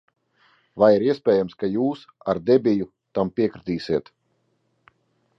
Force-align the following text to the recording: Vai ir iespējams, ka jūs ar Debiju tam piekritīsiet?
Vai 0.83 0.87
ir 0.93 1.03
iespējams, 1.07 1.57
ka 1.63 1.67
jūs 1.73 2.05
ar 2.33 2.39
Debiju 2.47 2.87
tam 3.19 3.29
piekritīsiet? 3.41 4.09